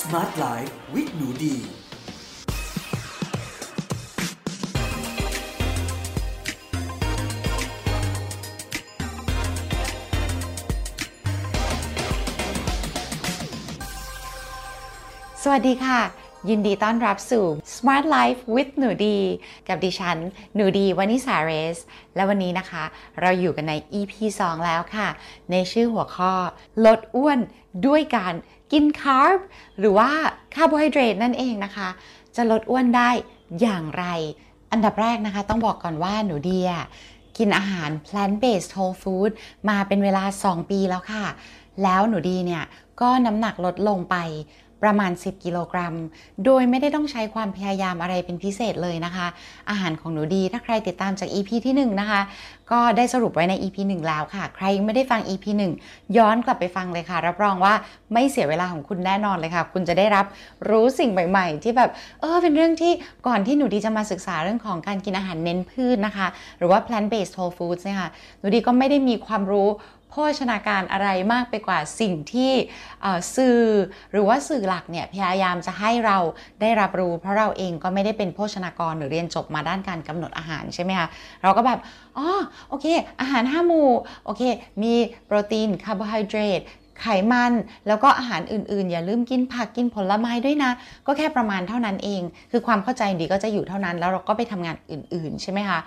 [0.00, 1.56] Smart Life with หนูดี
[15.42, 16.00] สวัสดีค่ะ
[16.48, 17.46] ยินดีต้อนรับสู่
[17.76, 19.18] Smart Life with หนูดี
[19.68, 20.18] กับดิฉัน
[20.54, 21.78] หนูดีวานิสาเรส
[22.14, 22.84] และวันนี้นะคะ
[23.20, 25.08] เราอยู่กันใน EP 2 แล้วค่ะ
[25.50, 26.32] ในชื่อหัวข้อ
[26.84, 27.38] ลดอ้วน
[27.86, 28.34] ด้วยการ
[28.72, 29.38] กิน carb
[29.78, 30.10] หรือว่า
[30.54, 31.88] คาร์โบไฮเดรตนั่นเองนะคะ
[32.36, 33.10] จะลดอ้วนได้
[33.60, 34.04] อย่างไร
[34.72, 36.70] อันดับแรกนะคะ ต้องบอกก่อนว่าหนูดีเนี่ย
[37.38, 39.30] กินอาหาร plant based whole food
[39.68, 41.24] มาเป็นเวลา 2 ปีแล้วค่ะ
[41.82, 42.64] แล้วหนูดีเนี่ย
[43.00, 44.16] ก็น้ำหนักลดลงไป
[44.82, 45.94] ประมาณ 10 กิโลกรัม
[46.44, 49.26] โดยไม่ได้ต้องใช้ความพยายามอะไรเป็นพิเศษเลยนะคะ
[49.70, 52.20] อาหารของหนูดีถ้าใครติดตามจาก EP ที่ 1 นะคะ
[52.72, 55.44] ก็ได้สรุปไว้ใน EP 1 แล้วค่ะ ใครยังไม่ได้ฟัง EP
[55.80, 57.74] 1 ย้อนกลับไปฟังเลยค่ะ รับรองว่า
[58.12, 60.26] ไม่เสียเวลาของคุณแน่นอนเลยค่ะ คุณจะได้รับ
[60.68, 61.90] รู้สิ่งใหม่ ๆ ที่แบบ
[62.20, 62.92] เออเป็นเรื่องที่
[63.26, 66.26] ก่อนที่หนูดีจะมาศึกษาเรื่องของการกินอาหารเน้นพืชนะคะ
[66.58, 69.68] หรือว่า plant based whole foods เนี่ยค่ะหนูดีก็ไม่ได้มีความรู้
[70.10, 72.52] โภชนาการอะไรมากไปกว่าสิ่งที่
[73.36, 73.60] สื่อ
[74.12, 76.18] หรือว่าสื่อหลักเนี่ยพยายามจะให้เรา
[76.60, 81.08] ได้รับรู้ เพราะเราเองก็ไม่ได้เป็นโภชนากรหรือเรียนจบมาด้านการกำหนดอาหารใช่ไหมคะ
[81.42, 81.78] เราก็แบบ
[82.18, 82.26] อ๋อ
[82.68, 82.86] โอเค
[83.20, 83.90] อาหารห้าหมู่
[84.24, 84.42] โอเค
[84.82, 84.92] มี
[85.26, 86.62] โปรตีนคาร์โบไฮเดรต
[87.04, 87.52] ไขมัน
[87.88, 90.70] แล้วก็อาหารอื่นๆ อย่าลืมกินผักกินผลไม้ด้วยนะ
[91.06, 95.78] ก็แค่ประมาณเท่านั้นเอง คือความเข้าใจดีก็จะอยู่เท่านั้น แล้วเราก็ไปทำงานอื่น ๆ ใช่ไหมคะ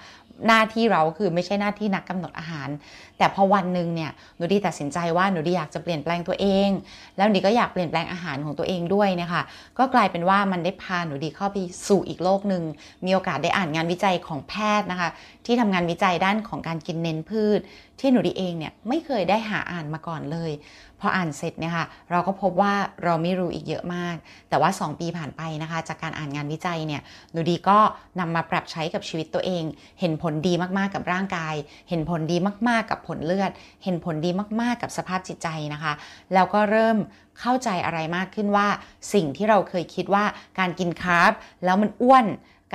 [0.47, 2.69] หน้าที่เราคือไม่ใช่หน้าที่นักกำหนดอาหาร
[3.17, 6.69] แต่พอวันหนึ่งเนี่ยหนูดีตัดสินใจว่าหนูดีอยากจะเปลี่ยนแปลงตัวเอง
[7.17, 9.41] แล้วหนูดีก็อยากเปลี่ยนแปลงอาหารของตัวเองด้วยนะคะ
[9.79, 12.63] ก็กลายเป็นว่ามันได้พาหนูดีเข้าไปสู่อีกโลกหนึ่ง
[13.05, 15.09] มีโอกาสได้อ่านงานวิจัยของแพทย์นะคะ
[15.45, 17.59] ที่ทำงานวิจัยด้านของการกินเน้นพืช
[17.99, 20.51] ที่หนูดีเองเนี่ยไม่เคยได้หาอ่านมาก่อนเลย
[20.99, 24.15] พออ่านเสร็จเนี่ยค่ะเราก็พบว่าเราไม่รู้อีกเยอะมาก
[24.49, 27.77] แต่ว่า 2 ปีผ่านไปนะคะ จากการอ่านงานวิจัยเนี่ยหนูดีก็
[28.19, 29.63] นำมาปรับใช้กับชีวิตตัวเอง
[29.99, 31.55] เห็นผลดีมากๆกับร่างกาย
[31.89, 32.37] เห็นผลดี
[32.67, 33.51] มากๆกับผลเลือด
[33.83, 34.29] เห็นผลดี
[34.61, 35.93] มากๆกับสภาพจิตใจนะคะ
[36.33, 36.97] แล้วก็เริ่ม
[37.39, 38.67] เข้าใจอะไรมากขึ้นว่า
[39.13, 40.25] สิ่งที่เราเคยคิดว่า
[40.59, 41.31] การกินคาร์บ
[41.65, 42.25] แล้วมันอ้วน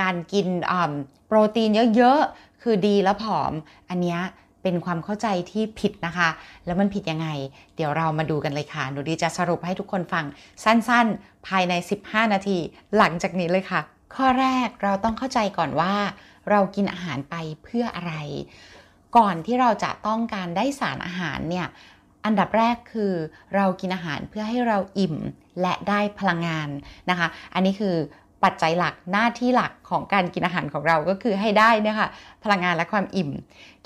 [0.00, 0.48] การกิน
[1.26, 3.52] โปรตีนเยอะๆ คือดีแล้วผอม
[3.90, 4.20] อันเนี้ย
[4.62, 6.28] เป็นความเข้าใจที่ผิดนะคะ
[6.66, 7.28] แล้วมันผิดยังไง
[7.76, 10.24] เดี๋ยวเรามาดูกันเลยค่ะ หนูดีจะสรุปให้ทุกคนฟัง
[10.64, 11.72] สั้นๆ ภายใน
[12.04, 12.58] 15 นาที
[12.96, 13.80] หลังจากนี้เลยค่ะ
[14.14, 15.94] ข้อแรกเราต้องเข้าใจก่อนว่า
[16.50, 18.14] เรากินอาหารไปเพื่ออะไร
[19.16, 21.66] ก่อนที่เราจะต้องการได้สารอาหารเนี่ย
[22.24, 23.12] อันดับแรกคือ
[23.54, 25.16] เรากินอาหารเพื่อให้เราอิ่ม
[25.62, 26.68] และได้พลังงาน
[27.10, 27.96] นะคะ อันนี้คือ
[28.44, 32.08] ปัจจัยหลักหน้าที่หลักของการกินอาหารของเราก็คือให้ได้นะคะ
[32.44, 33.30] พลังงานและความอิ่ม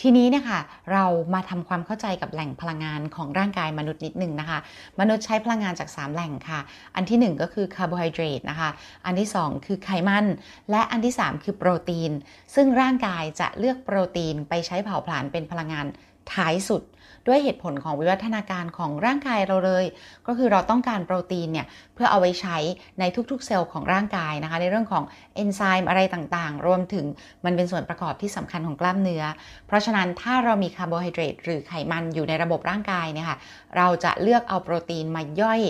[0.01, 0.61] ทีนี้นี่ยค่ะ
[0.93, 1.05] เรา
[1.35, 4.59] มาทำความเข้าใจกับแหล่งพลังงานของร่างกายมนุษย์นิดนึงนะคะ
[5.01, 6.61] มนุษย์ใช้พลังงานจาก 3 แหล่งค่ะ
[6.95, 8.71] อันที่ 1 ก็คือคาร์โบไฮเดรตนะคะ
[9.07, 10.27] อันที่ 2 คือไขมัน
[10.71, 12.13] และอันที่ 3 คือโปรตีน
[12.55, 15.87] ซึ่งร่างกายจะเลือกโปรตีนไปใช้เผาผลาญเป็นพลังงาน
[16.35, 16.83] ท้ายสุด
[17.27, 19.85] ด้วยเหตุผลของวิวัฒนาการของร่างกายเราเลย
[20.27, 22.57] ก็คือเราต้องการโปรตีนเนี่ยเพื่อเอาไว้ใช้
[23.01, 27.07] ในทุกๆ เซลล์ของร่างกายนะคะ ในเรื่องของเอนไซม์อะไรต่างๆ รวมถึง
[27.45, 29.25] มันเป็นส่วนประกอบที่สำคัญของกล้ามเนื้อ
[29.67, 33.39] เพราะฉะนั้นถ้าเรามีคาร์โบไฮเดรตหรือไขมันอยู่ในระบบร่างกายเนี่ยค่ะ
[33.77, 35.61] เราจะเลือกเอาโปรตีนมาย่อย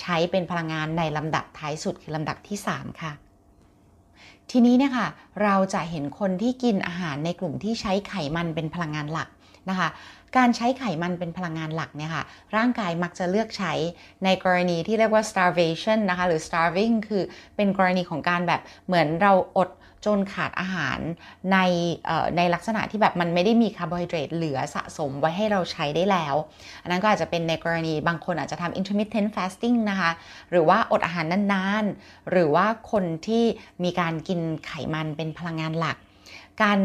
[0.00, 3.12] ใช้เป็นพลังงานในลำดับท้ายสุดคือลำดับที่ 3 ค่ะ
[4.50, 5.08] ทีนี้เนี่ยค่ะ
[5.42, 9.28] เราจะเห็นคนที่กินอาหารในกลุ่มที่ใช้ไขมันเป็นพลังงานหลัก
[9.68, 9.88] นะคะ
[10.36, 12.24] การใช้ไขมันเป็นพลังงานหลักเนี่ยค่ะ
[12.56, 13.72] ร่างกายมักจะเลือกใช้
[14.24, 17.22] ในกรณีที่เรียกว่า starvation นะคะหรือ starving คือ
[17.56, 19.70] เป็นกรณีของการแบบเหมือนเราอด
[20.06, 20.98] จนขาดอาหาร
[21.52, 21.58] ใน
[22.36, 26.34] ในลักษณะที่แบบมันไม่ได้มีคาร์โบไฮเดรตเหลือสะสมไว้ให้เราใช้ได้แล้ว
[26.82, 30.10] อันนั้นก็อาจจะเป็นในกรณีบางคนอาจจะทำ intermittent fasting นะคะ
[30.50, 33.44] หรือว่าอดอาหารนานๆ หรือว่าคนที่
[33.84, 35.96] มีการกินไขมันเป็นพลังงานหลัก
[36.62, 36.78] การ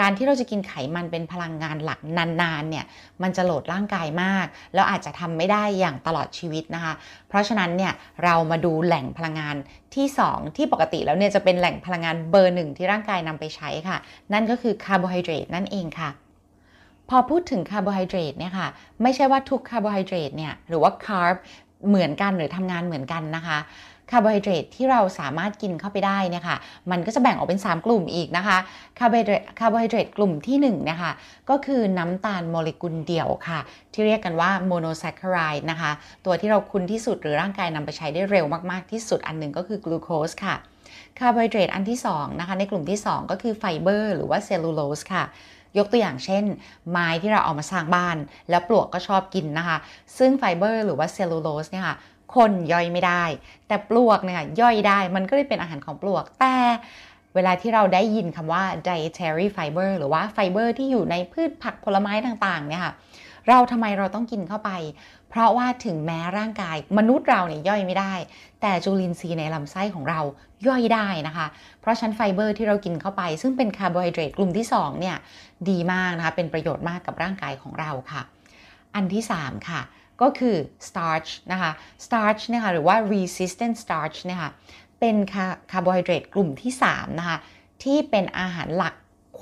[0.00, 2.00] การที่เราจะกินไขมันเป็นพลังงานหลัก
[2.42, 2.84] นานๆเนี่ย
[3.22, 6.92] มันจะ load ร่างกายมาก แล้วอาจจะทำไม่ได้อย่างตลอดชีวิตนะคะ
[7.28, 7.92] เพราะฉะนั้นเนี่ย
[8.24, 9.56] เรามาดูแหล่งพลังงาน
[9.94, 13.96] ที่ 2 ที่ปกติแล้วเนี่ยจะเป็นแหล่งพลังงานเบอร์หนึ่งที่ร่างกายนำไปใช้ค่ะ
[14.32, 16.10] นั่นก็คือคาร์โบไฮเดรตนั่นเองค่ะ
[17.08, 18.68] พอพูดถึงคาร์โบไฮเดรตเนี่ยค่ะ
[19.02, 21.34] ไม่ใช่ว่าทุกคาร์โบไฮเดรตเนี่ยหรือว่า carb
[21.88, 23.58] เหมือนกันหรือทำงานเหมือนกันนะคะ
[24.10, 26.56] คาร์โบไฮเดรตที่เราสามารถกินเข้าไปได้นี่ค่ะ
[26.90, 28.58] มันก็จะแบ่งออกเป็น 3 กลุ่มอีกนะคะ
[28.98, 31.10] คาร์โบไฮเดรตคาร์โบไฮเดรตกลุ่มที่1นะคะ
[31.50, 33.60] ก็คือน้ำตาลโมเลกุลเดี่ยวค่ะ
[33.92, 35.90] ที่เรียกกันว่าโมโนแซคคารายนะคะ
[36.24, 40.56] ตัวที่เราคุ้นที่สุดหรือร่างกายนำไปใช้ได้เร็วมาก ๆ ที่สุดอันหนึ่งก็คือกลูโคสค่ะ
[41.18, 45.24] คาร์โบไฮเดรตอันที่2นะคะในกลุ่มที่ 2 ก็คือไฟเบอร์หรือว่าเซลลูโลสค่ะ
[45.78, 46.44] ยกตัวอย่างเช่น
[46.90, 48.16] ไม้ที่เราเอามาสร้างบ้าน
[48.50, 49.76] แล้วปลวกก็ชอบกินนะคะ
[50.18, 51.96] ซึ่งไฟเบอร์หรือว่าเซลลูโลสเนี่ยค่ะ
[52.34, 53.24] คนย่อยไม่ได้
[53.68, 56.56] แต่ปลวกเนี่ยย่อยได้มันก็เลยเป็นอาหารของปลวก แต่
[57.34, 62.94] เวลาที่เราได้ยินคำว่า dietary fiber หรือว่าไฟเบอร์ที่อยู่ในพืชผักผลไม้ต่างๆเนี่ยค่ะ
[63.48, 64.70] เราทำไมเราต้องกินเข้าไป
[65.30, 68.14] เพราะว่าถึงแม้ร่างกายมนุษย์เราเนี่ยย่อยไม่ได้
[68.60, 70.20] แต่จุลินทรีย์ในลำไส้ของเรา
[70.66, 71.46] ย่อยได้นะคะ
[71.80, 75.16] เพราะฉะนั้นไฟเบอร์ที่เรากินเข้าไป ซึ่งเป็นคาร์โบไฮเดรตกลุ่มที่2เนี่ย
[75.68, 78.22] ดีมากนะคะ เป็นประโยชน์มากกับร่างกายของเราค่ะ
[78.94, 79.80] อันที่ 3 ค่ะ
[80.22, 80.56] ก็คือ
[80.88, 81.70] starch นะคะ
[82.04, 84.50] starch นะคะหรือว่า resistant starch นะคะ
[85.00, 85.16] เป็น
[85.72, 87.38] คาร์โบไฮเดรตกลุ่มที่3นะคะ
[87.82, 88.94] ที่เป็นอาหารหลัก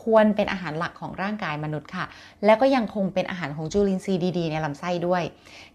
[0.02, 2.04] ควรเป็นอาหารหลักของร่างกายมนุษย์ค่ะ
[2.44, 5.22] แล้วก็ยังคงเป็นอาหารของจุลินทรีย์ดีๆ ในลำไส้ด้วย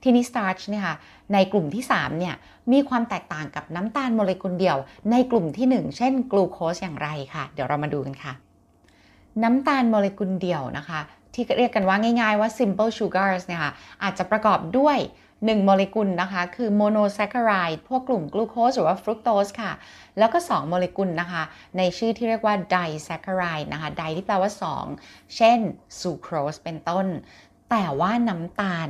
[0.03, 0.95] ทีนี้ starch เนี่ยค่ะ
[1.33, 2.35] ในกลุ่มที่ 3 เนี่ย
[2.71, 4.77] มีความแตกต่างกับน้ำตาลโมเลกุลเดี่ยว
[5.11, 8.33] ในกลุ่มที่ 1 เช่น กลูโคสอย่างไรค่ะ เดี๋ยวเรามาดูกันค่ะ
[9.43, 10.99] น้ำตาลโมเลกุลเดี่ยวนะคะ
[11.33, 13.71] ที่เรียกกันว่าง่ายๆว่า simple sugars เนี่ยค่ะ
[14.03, 14.97] อาจจะประกอบด้วย
[15.31, 19.71] 1 โมเลกุลนะคะ คือโมโนแซคคารายพวกกลุ่มกลูโคสหรือว่าฟรุกโตสค่ะ
[20.17, 21.43] แล้วก็ 2 โมเลกุลนะคะ
[21.77, 24.51] ในชื่อที่เรียกว่า disaccharide นะคะ di ที่แปลว่า
[24.93, 25.59] 2 เช่น
[25.99, 27.07] ซูโครสเป็นต้น
[27.69, 28.87] แต่ว่าน้ำตาล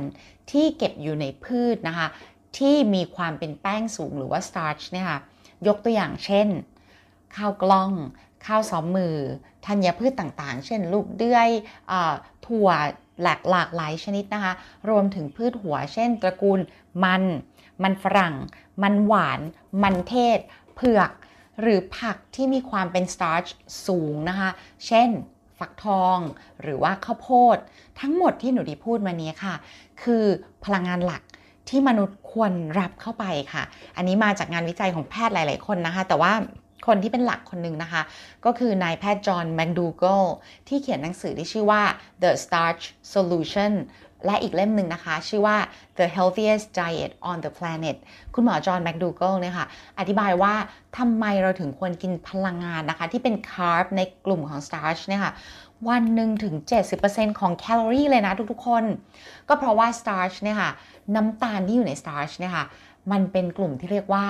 [0.50, 2.08] ที่เก็บอยู่ในพืชนะคะ
[2.58, 5.18] ที่มีความเป็นแป้งสูงหรือว่า starch เนี่ยค่ะ
[5.66, 6.48] ยกตัวอย่างเช่น
[7.36, 7.92] ข้าวกล้อง
[8.46, 9.16] ข้าวซ้อมมือ
[9.66, 11.50] ธัญพืชต่างๆ เช่น ลูกเดือย
[11.90, 12.68] ถั่ว
[13.22, 14.52] หลากหลากหลายชนิดนะคะ
[14.90, 16.60] รวมถึงพืชหัว เช่น ตระกูล
[17.04, 17.22] มัน
[17.82, 18.34] มันฝรั่ง
[18.82, 19.40] มันหวาน
[19.82, 20.38] มันเทศ
[20.74, 21.10] เผือก
[21.60, 23.46] หรือผักที่มีความเป็น starch
[23.86, 24.50] สูงนะคะ
[24.86, 25.08] เช่น
[25.58, 26.18] ฝักทอง
[26.62, 27.56] หรือว่าข้าวโพด
[28.00, 29.54] ทั้งหมดที่หนูดีพูดมานี้ค่ะ
[30.02, 30.24] คือ
[30.64, 31.22] พลังงานหลัก
[31.68, 33.62] ที่มนุษย์ควรรับเข้าไปค่ะ
[33.96, 36.32] อันนี้มาจากงานวิจัยของแพทย์หลาย ๆ คนนะคะ แต่ว่า
[36.86, 38.02] คนที่เป็นหลักคนหนึ่งนะคะ
[38.44, 40.22] ก็คือนายแพทย์จอห์นแมคดูเกล
[40.68, 41.82] ที่เขียนหนังสือที่ชื่อว่า
[42.22, 42.82] The Starch
[43.12, 43.72] Solution
[44.26, 45.56] และอีกเล่มหนึ่งนะคะ ชื่อว่า
[45.98, 47.96] The Healthiest Diet on the Planet
[48.34, 49.66] คุณหมอจอห์นแมคดูเกลเนี่ยค่ะ
[49.98, 50.54] อธิบายว่า
[50.98, 55.32] ทำไมเราถึงควรกินพลังงานนะคะ ที่เป็น carb ในกลุ่มของ starch เนี่ยค่ะ
[55.88, 56.54] วันหนึ่งถึง
[56.98, 58.84] 70%ของแคลอรี่เลยนะทุกๆคน
[59.48, 60.70] ก็เพราะว่า starch เนี่ยค่ะ
[61.14, 62.64] น้ำตาลที่อยู่ใน starch เนี่ยค่ะ
[63.12, 64.24] มันเป็นกลุ่มที่เรียกว่า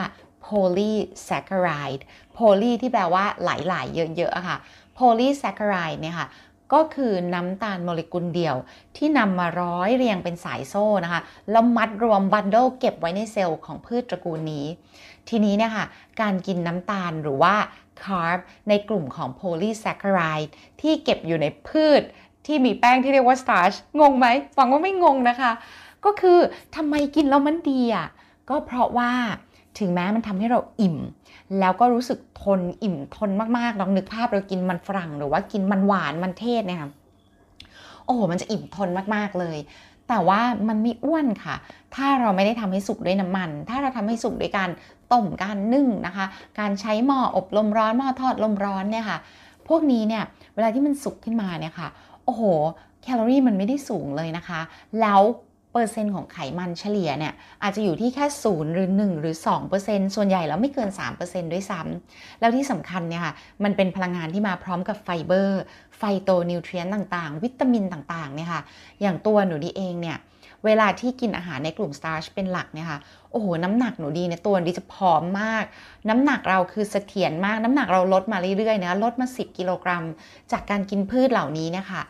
[0.47, 2.03] polysaccharide
[2.37, 4.59] poly ที่แปลว่าหลายๆ เยอะๆค่ะ
[4.99, 6.29] polysaccharide เนี่ยค่ะ
[6.73, 8.57] ก็คือน้ำตาลโมเลกุลเดี่ยว
[8.97, 14.67] ที่นำมาร้อยเรียงเป็นสายโซ่นะคะ แล้วมัดรวม bundle เก็บไว้ในเซลล์ของพืชตระกูลนี้
[15.29, 15.87] ทีนี้เนี่ยค่ะ
[16.21, 17.55] การกินน้ำตาลหรือว่า
[18.03, 18.39] คาร์บ
[18.69, 20.41] ในกลุ่มของโพลีแซคคาราย
[20.81, 22.03] ที่เก็บอยู่ในพืช
[22.47, 25.53] ที่มีแป้งที่เรียกว่าสตาร์ชงงไหมฟังว่าไม่งงนะคะ
[26.05, 26.39] ก็คือ
[26.77, 28.09] ทำไมกินแล้วมันดีอะ
[28.51, 29.13] ก็เพราะว่า
[29.79, 30.97] ถึงแม้มันทำให้เราอิ่ม
[31.61, 36.91] แล้วก็รู้สึกทนอิ่มทนมากๆลองนึกภาพเรากินมันฝรั่งหรือว่ากินมันหวานมันเทศเนี่ยค่ะ
[38.05, 39.59] โอ้โหมันจะอิ่มทนมากๆเลย
[40.09, 41.55] แต่ว่ามันไม่อ้วนค่ะ
[41.95, 44.71] ถ้าเราไม่ได้ทำให้สุกด้วยน้ำมัน ถ้าเราทำให้สุกด้วยการ
[45.13, 46.27] ต้มการนึ่งนะคะ
[46.59, 49.19] การใช้หม้ออบลมร้อนหม้อทอดลมร้อนเนี่ยค่ะ
[49.69, 50.23] พวกนี้เนี่ย
[50.55, 51.89] เวลาที่มันสุกขึ้นมาเนี่ยค่ะ
[52.25, 52.43] โอ้โห
[53.03, 54.61] แคลอรี่มันไม่ได้สูงเลยนะคะ
[55.01, 55.21] แล้ว
[55.73, 59.37] เปอร์เซ็นต์ของไขมันเฉลี่ยเนี่ยอาจจะอยู่ที่แค่0หรือ 1 หรือ
[59.77, 60.91] 2%ส่วนใหญ่แล้วไม่เกิน
[61.21, 63.35] 3%ด้วยซ้ำแล้วที่สำคัญเนี่ยค่ะ
[63.65, 65.63] มันเป็นพลังงานที่มาพร้อมกับไฟเบอร์
[65.99, 68.63] ไฟโตนิวเทรียนต่างๆ วิตามินต่างๆเนี่ยค่ะ
[69.01, 70.19] อย่างตัวหนูดีเองเนี่ย
[70.67, 72.99] เวลาที่กินอาหารในกลุ่มสตาร์ชเป็นหลักเนี่ยค่ะ
[73.31, 75.65] โอ้โห น้ำหนักหนูดีในตัวดีจะผอมมาก
[76.09, 80.05] น้ำหนักเราคือเสถียรมาก น้ำหนักเราลดมาเรื่อยๆนะ ลดมา 10 กิโลกรัม
[80.53, 82.03] จากการกินพืชเหล่านี้เนะคะ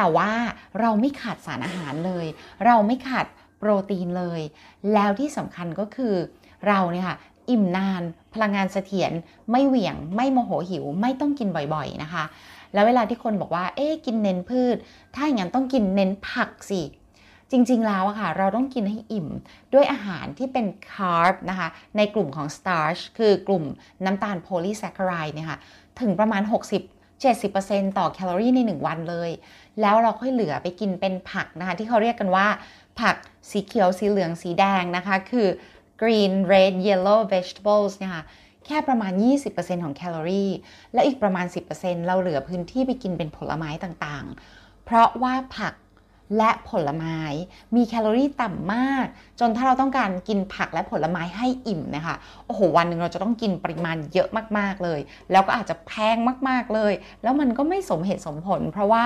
[0.00, 0.32] แต่ว่า
[0.80, 2.26] เราไม่ขาดสารอาหารเลย
[2.66, 3.26] เราไม่ขาด
[3.58, 4.40] โปรตีนเลย
[4.94, 6.14] แล้วที่สำคัญก็คือ
[6.66, 7.16] เราเนี่ยค่ะ
[7.50, 8.02] อิ่มนาน
[8.34, 9.12] พลังงานเสถียร
[9.50, 12.24] ไม่เหวี่ยง ไม่โมโหหิว ไม่ต้องกินบ่อยๆนะคะ
[12.74, 14.76] แล้วเวลาที่คนบอกว่า เอ๊กินเน้นพืช
[15.14, 16.82] ถ้าอย่างนั้นต้องกินเน้นผักสิ
[17.50, 19.28] จริงๆแล้วอะค่ะ เราต้องกินให้อิ่ม
[19.74, 23.64] ด้วยอาหารที่เป็น carb นะคะ ในกลุ่มของ starch คือกลุ่ม
[24.04, 25.58] น้ำตาลโพลีแซคคารายเนี่ยค่ะ
[26.00, 26.42] ถึงประมาณ
[26.74, 29.30] 60 70%ต่อแคลอรี่ใน 1 วันเลย
[29.80, 32.46] แล้วเราค่อยเหลือไปกินเป็นผักนะคะ ที่เขาเรียกกันว่า
[33.00, 33.16] ผัก
[33.50, 35.48] สีเขียวสีเหลืองสีแดงนะคะ คือ
[36.02, 38.22] green red yellow vegetables นะคะ
[38.66, 39.12] แค่ประมาณ
[39.48, 40.50] 20%ของแคลอรี่
[40.94, 41.46] และอีกประมาณ
[41.76, 45.74] 10%เราเหลือพื้นที่ไปกินเป็นผลไม้ต่างๆ เพราะว่าผัก
[46.36, 47.18] และผลไม้
[47.76, 49.06] มีแคลอรี่ต่ำมาก
[49.40, 52.16] จนถ้าเราต้องการกินผักและผลไม้ให้อิ่มนะคะ
[52.46, 55.00] โอ้โหวันหนึ่งเราจะต้องกินปริมาณเยอะมากๆเลย
[55.32, 56.16] แล้วก็อาจจะแพง
[56.48, 56.92] มากๆเลย
[57.22, 59.04] แล้วมันก็ไม่สมเหตุสมผล เพราะว่า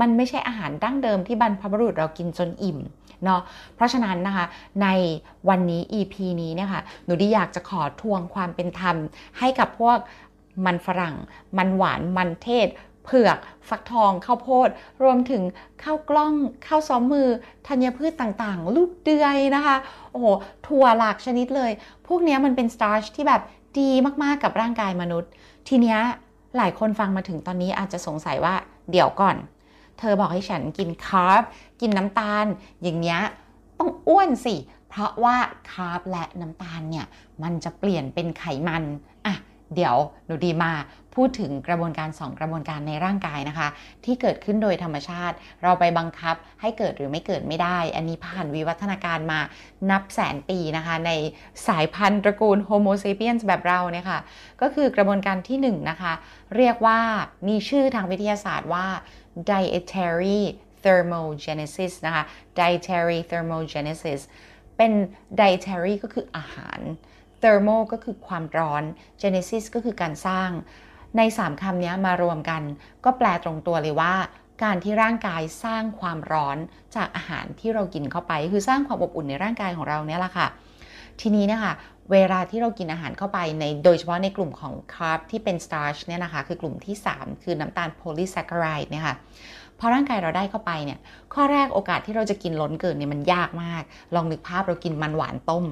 [0.00, 2.78] มันไม่ใช่อาหารดั้งเดิมที่บรรพบุรุษเรากินจนอิ่ม
[3.24, 3.40] เนาะ
[3.74, 4.46] เพราะฉะนั้นนะคะ
[4.82, 4.88] ใน
[5.48, 8.96] วันนี้ EP นี้เนี่ยค่ะหนูดีอยากจะขอทวงความเป็นธรรม
[9.38, 9.98] ให้กับพวก
[10.66, 11.16] มันฝรั่ง
[11.58, 12.66] มันหวานมันเทศ
[13.04, 14.68] เผือกฟักทองข้าวโพด
[15.02, 15.42] รวมถึง
[15.82, 16.34] ข้าวกล้อง
[16.66, 17.28] ข้าวซ้อมมือ
[17.66, 19.76] ธัญพืชต่างๆ ลูกเดือยนะคะ
[20.10, 20.26] โอ้โห
[20.66, 21.70] ถั่วหลากชนิดเลย
[22.06, 23.42] พวกนี้มันเป็นสตาร์ชที่แบบ
[23.78, 23.90] ดี
[24.22, 25.30] มากๆกับร่างกายมนุษย์
[25.68, 25.98] ทีเนี้ย
[26.56, 28.54] หลายคนฟังมาถึงตอนนี้อาจจะสงสัยว่า
[28.90, 29.36] เดี๋ยวก่อน
[29.98, 31.42] เธอบอกให้ฉันกินคาร์บ
[31.80, 32.46] กินน้ำตาล
[32.82, 33.20] อย่างเนี้ย
[33.78, 34.56] ต้องอ้วนสิ
[34.88, 35.36] เพราะว่า
[35.70, 37.06] คาร์บและน้ำตาลเนี่ย
[37.42, 38.82] มันจะเปลี่ยนเป็นไขมัน
[39.26, 39.34] อะ
[39.74, 40.72] เดี๋ยวหนูดีมา
[41.14, 43.68] พูดถึงกระบวนการ 2 กระบวนการในร่างกายนะคะ
[44.04, 49.40] ที่เกิดขึ้นโดยธรรมชาติ เราไปบังคับให้เกิดหรือไม่เกิดไม่ได้ อันนี้ผ่านวิวัฒนาการมา
[49.90, 51.10] นับแสนปีนะคะ ใน
[51.68, 54.20] สายพันธุ์ตระกูล Homo sapiens แบบเราเนี่ยค่ะ
[54.60, 56.12] ก็คือกระบวนการที่1นะคะ
[56.56, 56.98] เรียกว่า
[57.48, 58.86] มีชื่อทางวิทยาศาสตร์ว่า
[59.50, 60.40] dietary
[60.84, 62.24] thermogenesis นะคะ
[62.58, 64.20] dietary thermogenesis
[64.76, 64.92] เป็น
[65.40, 66.80] dietary ก็คืออาหาร
[67.42, 68.82] thermo ก็คือความร้อน
[69.22, 70.50] genesis ก็คือการสร้าง
[71.16, 72.62] ใน 3คำนี้มารวมกัน
[73.04, 74.14] ก็แปลตรงตัวเลยว่า
[74.62, 76.56] การที่ร่างกายสร้างความร้อน
[76.96, 80.46] จากอาหารที่เรากินเข้าไป คือสร้างความอบอุ่นในร่างกายของเราเนี่ยแหละค่ะ
[81.20, 81.72] ทีนี้นะคะ
[82.12, 89.14] เวลาที่เรากินอาหารเข้าไปในโดยเฉพาะในกลุ่มของคาร์บที่เป็น starch เนี่ยนะคะ คือกลุ่มที่ 3 คือน้ำตาลโพลีแซคคารายเนี่ยค่ะ
[89.78, 90.98] พอร่างกายเราได้เข้าไปเนี่ย
[91.34, 93.82] ข้อแรกโอกาสที่เราจะกินล้นเกินเนี่ยมันยากมาก
[94.14, 95.64] ลองนึกภาพเรากินมันหวานต้ม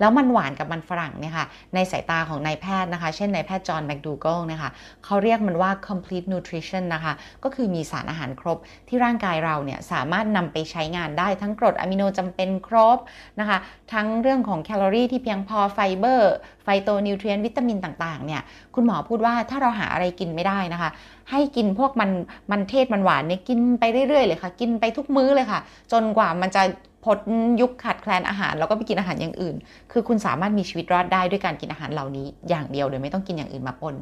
[0.00, 4.70] แล้วมันหวานกับมันฝรั่งเนี่ยค่ะในสายตาของนายแพทย์นะคะ เช่นนายแพทย์จอห์นแมคดูเกิลนะคะ
[5.04, 7.12] เขาเรียกมันว่า complete nutrition นะคะ
[7.44, 8.58] ก็คือมีสารอาหารครบ
[8.88, 12.98] ที่ร่างกายเราเนี่ยสามารถนำไปใช้งานได้ทั้งกรดอะมิโนจำเป็นครบ
[13.40, 13.58] นะคะ
[13.92, 16.34] ทั้งเรื่องของแคลอรี่ที่เพียงพอไฟเบอร์
[16.64, 18.42] phytonutrient วิตามินต่างๆเนี่ย
[18.74, 20.90] คุณหมอพูดว่าถ้าเราหาอะไรกินไม่ได้นะคะ
[21.30, 22.10] ให้กินพวกมัน
[22.50, 25.60] มันเทศมันหวานเนี่ยกินไปเรื่อยๆเลยค่ะ กินไปทุกมื้อเลยค่ะ
[25.92, 26.62] จนกว่ามันจะ
[27.04, 27.18] พ้น
[27.60, 29.56] ยุคขาดแคลนอาหาร แล้วก็ไปกินอาหารอย่างอื่น
[29.92, 33.94] คือคุณสามารถมีชีวิตรอดได้ด้วยการกินอาหารเหล่านี้อย่างเดียวโดยไม่ต้องกินอย่างอื่นมาปน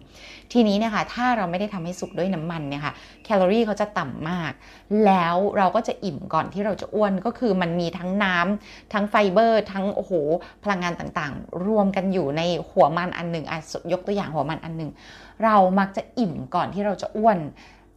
[0.52, 2.92] ทีนี้เนี่ยค่ะถ้าเราไม่ได้ทำให้สุกด้วยน้ำมันเนี่ยค่ะ
[3.24, 4.52] แคลอรี่เขาจะต่ำมาก
[5.04, 10.12] แล้วเราก็จะอิ่มก่อนที่เราจะอ้วนก็คือมันมีทั้งน้ำทั้งไฟเบอร์ ทั้งโอ้โห
[10.64, 13.58] พลังงานต่างๆ รวมกันอยู่ในหัวมันอันหนึ่งอะ
[13.92, 14.90] ยกตัวอย่างหัวมันอันหนึ่ง
[15.44, 17.38] เรามักจะอิ่มก่อนที่เราจะอ้วน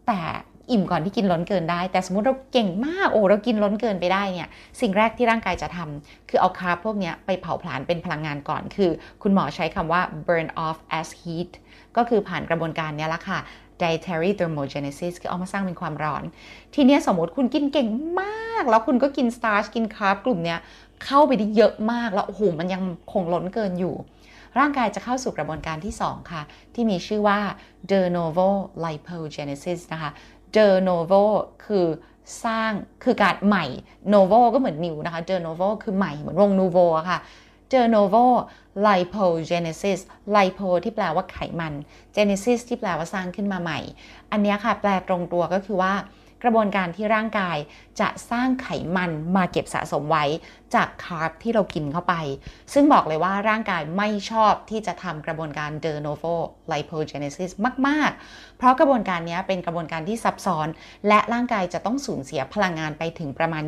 [0.08, 0.22] แต่
[0.71, 4.49] อิ่มก่อนที่กินล้นเกินได้ แต่สมมติเราเก่งมากโอ้เรากินล้นเกินไปได้เนี่ย
[4.81, 8.91] สิ่งแรกที่ร่างกายจะทำคือเอาคาร์บพวกนี้ไปเผาผลาญเป็นพลังงานก่อน คือ
[9.21, 11.51] คุณหมอใช้คำว่า burn off as heat
[11.97, 13.39] ก็คือผ่านกระบวนการนี้ละค่ะ
[13.81, 16.23] dietary thermogenesis คือเอามาสร้างเป็นความร้อน
[16.75, 17.87] ทีนี้สมมติคุณกินเก่ง
[18.21, 20.55] มาก แล้วคุณก็กิน starch กินคาร์บกลุ่มนี้
[21.05, 23.95] เข้าไปได้เยอะมากแล้วโอ้โหมันยังคงล้นเกินอยู่
[24.59, 26.41] ร่างกายจะเข้าสู่กระบวนการที่ 2 ค่ะ
[26.73, 27.39] ที่มีชื่อว่า
[27.91, 28.47] de novo
[28.85, 30.11] lipogenesis นะคะ
[30.58, 31.13] จอโนโว
[31.65, 31.86] คือ
[32.43, 32.72] สร้าง
[33.03, 33.65] คือการใหม่
[34.10, 37.20] โนโวก็เหมือนนิวนะคะเจอโนโวคือใหม่เหมือนวงนูโวอะค่ะ
[37.71, 39.15] de novo lipo
[39.47, 40.00] genesis
[40.31, 41.74] lipo ที่แปลว่าไขมัน
[42.13, 43.79] genesis ที่แปลว่าสร้างขึ้นมาใหม่
[44.31, 45.93] อันนี้ค่ะแปลตรงตัวก็คือว่า
[46.43, 47.57] กระบวนการที่ร่างกาย
[48.00, 50.25] จะสร้างไขมันมาเก็บสะสมไว้
[50.75, 52.13] จากคาร์บที่เรากินเข้าไป
[52.74, 56.36] ซึ่งบอกเลยว่าร่างกายไม่ชอบที่จะทำกระบวนการ de novo
[56.71, 57.51] lipogenesis
[57.88, 60.67] มาก ๆ เพราะกระบวนการนี้เป็นกระบวนการที่ซับซ้อน
[61.07, 63.63] และร่างกายจะต้องสูญเสียพลังงานไปถึงประมาณ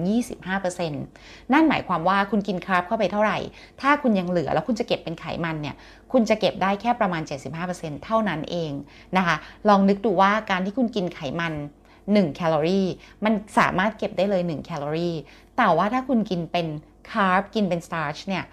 [0.73, 3.37] 25%นั่นหมายความว่าคุณกินคาร์บเข้าไปเท่าไหร่
[3.81, 5.75] ถ้าคุณยังเหลือแล้วคุณจะเก็บเป็นไขมันเนี่ย
[6.11, 7.21] คุณจะเก็บได้แค่ประมาณ
[7.63, 8.71] 75%เท่านั้นเอง
[9.17, 9.35] นะคะ
[9.69, 11.53] ลองนึกดูว่าการที่คุณกินไขมัน
[12.11, 12.87] 1 แคลอรี่
[13.25, 15.15] มันสามารถเก็บได้เลย 1 แคลอรี่
[15.57, 16.67] แต่ว่าถ้าคุณกินเป็น
[17.11, 18.45] คาร์บกินเป็น starch เนี่ย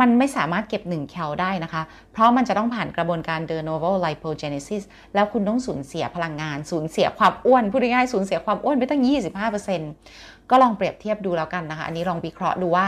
[0.00, 1.82] มันไม่สามารถเก็บ 1 แคลได้นะคะ
[2.12, 4.82] เพราะมันจะต้องผ่านกระบวนการ de novo lipogenesis
[5.14, 9.02] แล้วคุณต้องสูญเสียพลังงาน สูญเสียความอ้วน พูดง่ายๆ สูญเสียความอ้วนไปตั้ง
[9.76, 12.86] 25%ก็ลองเปรียบเทียบดูแล้วกันนะคะ อันนี้ลองวิเคราะห์ดูว่า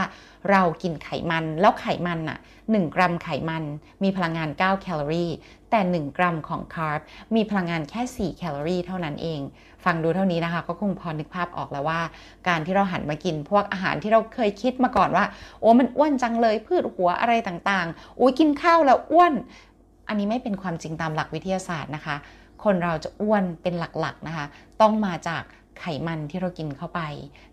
[0.51, 3.63] เรากินไขมัน แล้วไขมันน่ะ 1 กรัมไขมัน
[4.03, 5.31] มีพลังงาน 9 แคลอรี่
[5.73, 6.99] แต่ 1 กรัมของคาร์บ
[7.35, 9.39] มีพลังงานแค่ 4 แคลอรี่เท่านั้นเอง
[9.85, 12.01] ฟังดูเท่านี้นะคะ ก็คงพอนึกภาพออกแล้วว่า
[12.47, 15.25] การที่เราหันมากินพวกอาหารที่เราเคยคิดมาก่อนว่า
[15.59, 19.33] โอ้มันอ้วนจังเลยพืชหัวอะไรต่างๆอุ้ยกินข้าวแล้วอ้วน
[20.07, 22.15] อันนี้ไม่เป็นความจริงตามหลักวิทยาศาสตร์นะคะ
[22.63, 24.45] คนเราจะอ้วนเป็นหลักๆนะคะ
[24.81, 25.43] ต้องมาจาก
[25.81, 27.01] ไขมันที่เรากินเข้าไป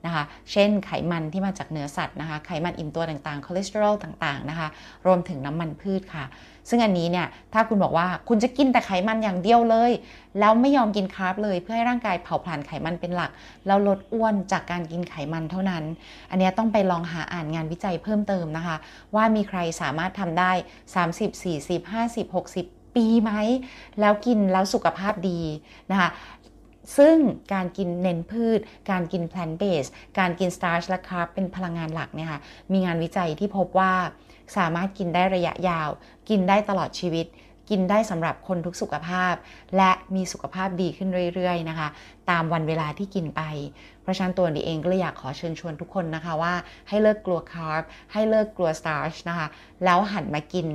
[0.05, 0.23] นะคะ
[0.53, 4.69] เช่นไขมันที่มาจากเนื้อสัตว์นะคะ ไขมันอิ่มตัวต่างๆ คอเลสเตอรอลต่างๆนะคะ
[5.07, 6.25] รวมถึงน้ำมันพืชค่ะ
[6.71, 9.93] ซึ่งอันนี้เนี่ยถ้าคุณบอกว่าคุณจะกินแต่ไขมันอย่างเดียวเลย
[10.39, 13.31] แล้วไม่ยอมกินคาร์บเลย เพื่อให้ร่างกายเผาผลาญไขมันเป็นหลัก
[13.67, 15.85] แล้วลดอ้วนจากการกินไขมันเท่านั้น
[16.31, 18.77] อันนี้ต้องไปลองหาอ่านงานวิจัยเพิ่มเติมนะคะ
[19.15, 20.53] ว่ามีใครสามารถทำได้
[20.95, 23.33] 30 40 50 60 ปีไหม
[24.01, 25.41] แล้วกินแล้วสุขภาพดี
[25.91, 26.11] นะคะ
[26.99, 27.17] ซึ่ง
[27.53, 28.61] การกินเน้นพืช
[28.91, 29.87] การกิน plant-based
[30.19, 32.41] การกิน starch และคาร์บเป็นพลังงานหลักเนี่ยค่ะ
[32.73, 33.93] มีงานวิจัยที่พบว่า
[34.57, 35.89] สามารถกินได้ระยะยาว
[36.29, 37.27] กินได้ตลอดชีวิต
[37.71, 39.35] กินได้สำหรับคนทุกสุขภาพ
[39.77, 41.89] และมีสุขภาพดีขึ้นเรื่อยๆนะคะ
[42.31, 43.43] ตามวันเวลาที่กินไป
[44.03, 46.55] เพราะฉะนั้นหนูดีเองก็เลยอยากขอเชิญชวนทุกคนนะคะว่า
[46.89, 49.47] ให้เลิกกลัวคาร์บให้เลิกกลัวสตาร์ชนะคะ
[49.85, 50.67] แล้วหันมากิน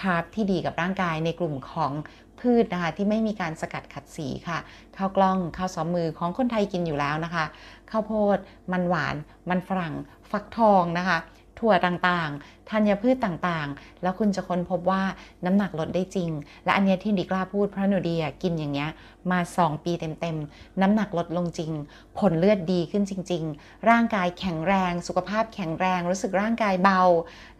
[0.00, 1.92] คาร์บที่ดีกับร่างกายในกลุ่มของ
[2.40, 4.58] พืชนะคะที่ไม่มีการสกัดขัดสีค่ะ
[4.96, 7.44] ข้าวกล้องข้าวซ้อมมือของคนไทยกินอยู่แล้วนะคะ
[7.90, 8.38] ข้าวโพด
[8.72, 9.16] มันหวาน
[9.50, 9.94] มันฝรั่ง
[10.30, 11.18] ฟักทองนะคะ
[11.58, 15.02] ถั่วต่างๆ ธัญพืชต่างๆ แล้วคุณจะค้นพบว่า
[15.44, 16.30] น้ำหนักลดได้จริง
[16.64, 18.90] และอันนี้ที่ดีกล้าพูดเพราะหนูดีกินอย่างเงี้ย
[19.30, 21.72] มา 2 ปีเต็มๆ น้ำหนักลดลงจริง
[22.18, 27.02] ผลเลือดดีขึ้นจริง ๆ ร่างกายแข็งแรง สุขภาพแข็งแรง รู้สึกร่างกายเบา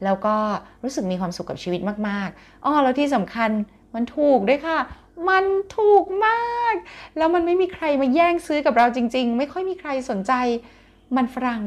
[0.05, 0.37] แล้วก็
[0.83, 3.51] รู้สึกมีความสุขกับชีวิตมากๆอ้อแล้วที่สำคัญ
[3.95, 4.79] มันถูกด้วยค่ะ
[5.29, 5.45] มัน
[5.77, 6.75] ถูกมาก
[7.17, 10.33] แล้วมันไม่มีใครมาแย่งซื้อกับเราจริง ๆ ไม่ค่อยมีใครสนใจ
[11.17, 11.63] มันฝรั่ง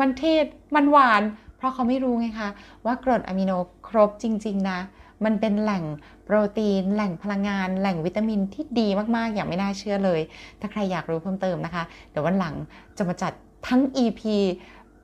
[0.00, 1.22] มันเทศ มันหวาน
[1.56, 2.48] เพราะเขาไม่รู้ไงคะ
[2.86, 3.52] ว่ากรดอะมิโน
[3.88, 4.78] ครบจริง ๆ นะ
[5.24, 5.84] มันเป็นแหล่ง
[6.24, 10.20] โปรตีน แหล่งพลังงาน แหล่งวิตามินที่ดีมากๆ อย่างไม่น่าเชื่อเลย
[10.60, 12.54] ถ้าใครอยากรู้เพิ่มเติมนะคะ เดี๋ยววันหลัง
[12.96, 13.32] จะมาจัด
[13.68, 14.20] ทั้ง EP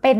[0.02, 0.18] เป็น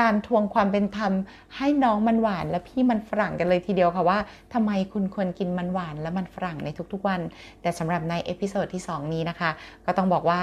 [0.00, 1.12] การทวงความเป็นธรรม
[1.56, 4.18] ให้น้องมันหวานและพี่มันฝรั่งกันเลยทีเดียวค่ะว่า
[4.54, 7.20] ทำไมคุณควรกินมันหวานและมันฝรั่งในทุกๆวัน
[7.62, 9.50] แต่สำหรับใน episode ที่ 2 นี้นะคะ
[9.86, 10.40] ก็ต้องบอกว่า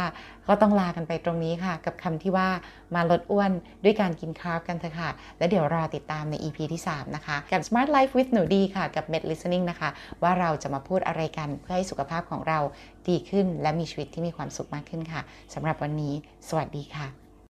[0.48, 2.50] ก็ต้องลากันไปตรงนี้ค่ะ กับคำที่ว่า
[2.96, 3.51] มาลดอ้วน
[3.84, 9.89] ด้วยการกินคาร์บกันเถอะค่ะ และเดี๋ยวรอติดตามใน EP ที่ 3 นะคะ กับ Smart Life with หนูดีค่ะ กับ Med Listening นะคะ
[10.24, 12.60] ว่าเราจะมาพูดอะไรกันเพื่อให้สุขภาพของเรา
[13.10, 15.22] ดีขึ้น และมีชีวิตที่มีความสุขมากขึ้นค่ะ
[15.53, 16.13] สำหรับวันนี้
[16.50, 17.28] สวัสดีค่ะ